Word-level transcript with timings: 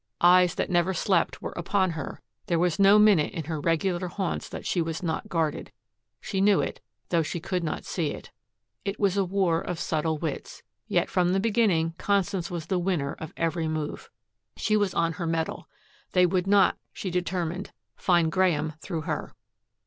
Eyes 0.23 0.55
that 0.55 0.71
never 0.71 0.95
slept 0.95 1.43
were 1.43 1.53
upon 1.55 1.91
her; 1.91 2.21
there 2.47 2.57
was 2.57 2.79
no 2.79 2.97
minute 2.97 3.31
in 3.33 3.43
her 3.43 3.59
regular 3.61 4.07
haunts 4.07 4.49
that 4.49 4.65
she 4.65 4.81
was 4.81 5.03
not 5.03 5.29
guarded. 5.29 5.71
She 6.19 6.41
knew 6.41 6.59
it, 6.59 6.81
though 7.09 7.21
she 7.21 7.39
could 7.39 7.63
not 7.63 7.85
see 7.85 8.07
it. 8.09 8.31
It 8.83 8.99
was 8.99 9.15
a 9.15 9.23
war 9.23 9.61
of 9.61 9.77
subtle 9.79 10.17
wits. 10.17 10.63
Yet 10.87 11.07
from 11.07 11.33
the 11.33 11.39
beginning 11.39 11.93
Constance 11.99 12.49
was 12.49 12.65
the 12.65 12.79
winner 12.79 13.13
of 13.19 13.31
every 13.37 13.67
move. 13.67 14.09
She 14.57 14.75
was 14.75 14.95
on 14.95 15.11
her 15.13 15.27
mettle. 15.27 15.69
They 16.13 16.25
would 16.25 16.47
not, 16.47 16.79
she 16.91 17.11
determined, 17.11 17.71
find 17.95 18.31
Graeme 18.31 18.73
through 18.81 19.01
her. 19.01 19.35